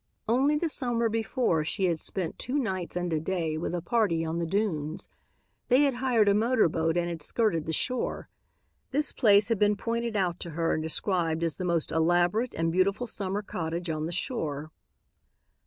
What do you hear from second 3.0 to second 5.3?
a day with a party on the dunes.